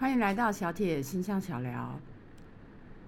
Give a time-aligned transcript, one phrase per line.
[0.00, 1.98] 欢迎来到小铁星象小聊。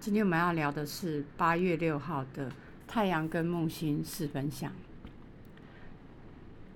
[0.00, 2.50] 今天我们要聊的是八月六号的
[2.88, 4.72] 太阳跟木星四分享。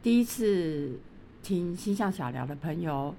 [0.05, 1.01] 第一次
[1.43, 3.13] 听星象小聊的朋友，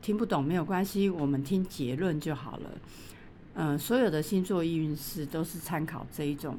[0.00, 2.70] 听不懂没有关系，我们听结论就好了。
[3.54, 6.56] 嗯，所有的星座运势都是参考这一种，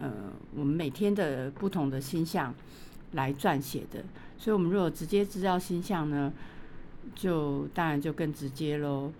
[0.00, 0.12] 呃，
[0.54, 2.54] 我们每天的不同的星象
[3.12, 4.04] 来撰写的。
[4.36, 6.30] 所以，我们如果直接知道星象呢，
[7.14, 9.12] 就当然就更直接喽。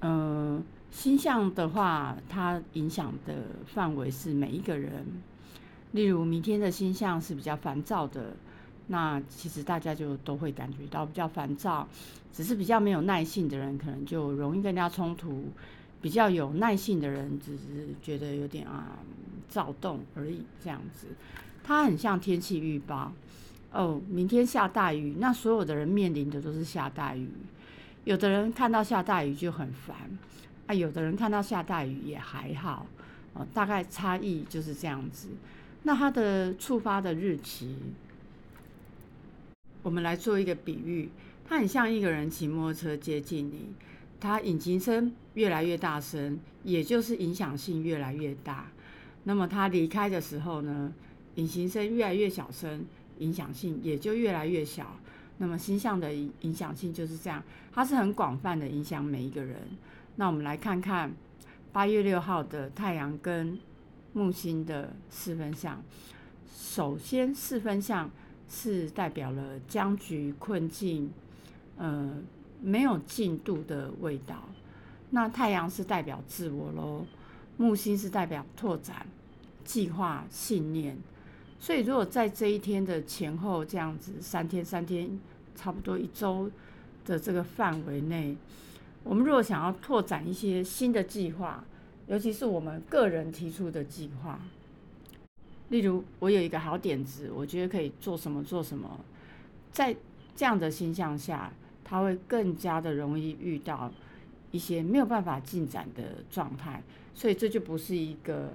[0.00, 3.34] 嗯，星象的话，它影响的
[3.66, 5.06] 范围是每一个人。
[5.92, 8.34] 例如，明天的星象是比较烦躁的，
[8.86, 11.86] 那其实大家就都会感觉到比较烦躁。
[12.32, 15.30] 只是比较没有耐性的人，可能就容易跟人家冲突；
[16.00, 18.96] 比较有耐性的人，只是觉得有点啊
[19.48, 20.42] 躁动而已。
[20.64, 21.08] 这样子，
[21.62, 23.12] 它很像天气预报。
[23.72, 27.26] 哦，明天下大雨，那所有的人面临的都是下大雨。
[28.04, 29.96] 有的人看到下大雨就很烦，
[30.66, 32.86] 啊，有的人看到下大雨也还好，
[33.32, 35.28] 哦，大概差异就是这样子。
[35.84, 37.78] 那它的触发的日期，
[39.82, 41.08] 我们来做一个比喻，
[41.48, 43.72] 它很像一个人骑摩托车接近你，
[44.20, 48.66] 它引擎声越来越大声，也就是影响性越来越大。
[49.24, 50.92] 那么它离开的时候呢，
[51.36, 52.84] 引擎声越来越小声。
[53.22, 54.96] 影响性也就越来越小。
[55.38, 57.42] 那么星象的影响性就是这样，
[57.72, 59.56] 它是很广泛的影响每一个人。
[60.16, 61.10] 那我们来看看
[61.72, 63.58] 八月六号的太阳跟
[64.12, 65.82] 木星的四分相。
[66.54, 68.10] 首先，四分相
[68.48, 71.10] 是代表了僵局、困境，
[71.76, 72.14] 呃，
[72.60, 74.36] 没有进度的味道。
[75.10, 77.04] 那太阳是代表自我喽，
[77.56, 79.06] 木星是代表拓展、
[79.64, 80.96] 计划、信念。
[81.62, 85.08] 所以，如果在这一天的前后这样子三天、三天，
[85.54, 86.50] 差不多一周
[87.06, 88.36] 的这个范围内，
[89.04, 91.64] 我们如果想要拓展一些新的计划，
[92.08, 94.40] 尤其是我们个人提出的计划，
[95.68, 98.98] 例如我有一个好点子，我觉得可以做什么做什么，
[99.70, 99.94] 在
[100.34, 101.52] 这样的形象下，
[101.84, 103.88] 他会更加的容易遇到
[104.50, 106.82] 一些没有办法进展的状态，
[107.14, 108.52] 所以这就不是一个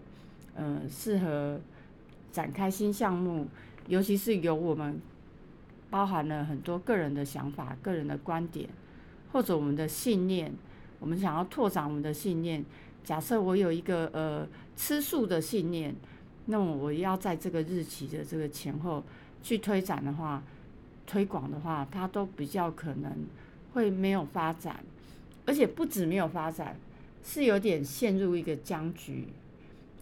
[0.56, 1.58] 呃适合。
[2.38, 3.48] 展开新项目，
[3.88, 5.02] 尤其是有我们
[5.90, 8.70] 包含了很多个人的想法、个人的观点，
[9.32, 10.54] 或者我们的信念，
[11.00, 12.64] 我们想要拓展我们的信念。
[13.04, 15.96] 假设我有一个呃吃素的信念，
[16.46, 19.04] 那么我要在这个日期的这个前后
[19.42, 20.44] 去推展的话、
[21.08, 23.12] 推广的话，它都比较可能
[23.74, 24.84] 会没有发展，
[25.48, 26.78] 而且不止没有发展，
[27.24, 29.26] 是有点陷入一个僵局。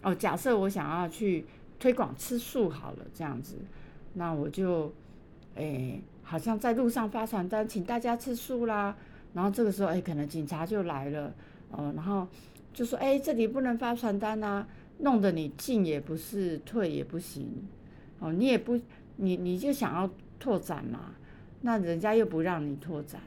[0.02, 1.46] 哦，假设我想要去。
[1.78, 3.56] 推广吃素好了，这样子，
[4.14, 4.92] 那我就，
[5.56, 8.96] 诶，好像在路上发传单，请大家吃素啦。
[9.34, 11.34] 然后这个时候，诶，可能警察就来了，
[11.70, 12.26] 哦，然后
[12.72, 14.66] 就说，诶，这里不能发传单呐，
[15.00, 17.46] 弄得你进也不是，退也不行，
[18.20, 18.80] 哦，你也不，
[19.16, 20.10] 你你就想要
[20.40, 21.14] 拓展嘛，
[21.60, 23.20] 那人家又不让你拓展，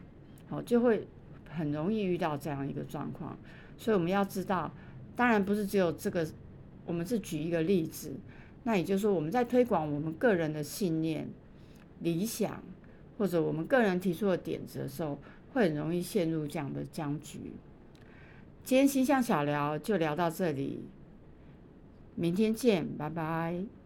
[0.49, 1.07] 哦，就会
[1.47, 3.37] 很容易遇到这样一个状况。
[3.77, 4.71] 所以我们要知道，
[5.15, 6.27] 当然不是只有这个。
[6.85, 8.11] 我们是举一个例子，
[8.63, 11.27] 那也就是说，我们在推广我们个人的信念、
[11.99, 12.61] 理想，
[13.17, 15.17] 或者我们个人提出的点子的时候，
[15.53, 17.53] 会很容易陷入这样的僵局。
[18.63, 20.83] 今天星象小聊就聊到这里，
[22.15, 23.78] 明天见，拜拜。